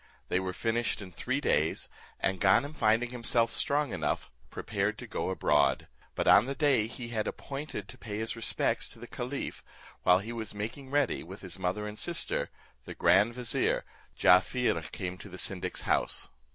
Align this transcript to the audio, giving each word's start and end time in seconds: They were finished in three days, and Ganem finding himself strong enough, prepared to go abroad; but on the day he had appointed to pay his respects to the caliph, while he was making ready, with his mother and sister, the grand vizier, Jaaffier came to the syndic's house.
They 0.29 0.39
were 0.39 0.51
finished 0.51 0.99
in 0.99 1.11
three 1.11 1.39
days, 1.39 1.87
and 2.19 2.41
Ganem 2.41 2.73
finding 2.73 3.11
himself 3.11 3.51
strong 3.51 3.93
enough, 3.93 4.31
prepared 4.49 4.97
to 4.97 5.05
go 5.05 5.29
abroad; 5.29 5.87
but 6.15 6.27
on 6.27 6.47
the 6.47 6.55
day 6.55 6.87
he 6.87 7.09
had 7.09 7.27
appointed 7.27 7.87
to 7.87 7.99
pay 7.99 8.17
his 8.17 8.35
respects 8.35 8.87
to 8.87 8.97
the 8.99 9.05
caliph, 9.05 9.63
while 10.01 10.17
he 10.17 10.33
was 10.33 10.55
making 10.55 10.89
ready, 10.89 11.21
with 11.21 11.41
his 11.41 11.59
mother 11.59 11.87
and 11.87 11.99
sister, 11.99 12.49
the 12.85 12.95
grand 12.95 13.35
vizier, 13.35 13.85
Jaaffier 14.17 14.81
came 14.91 15.19
to 15.19 15.29
the 15.29 15.37
syndic's 15.37 15.83
house. 15.83 16.31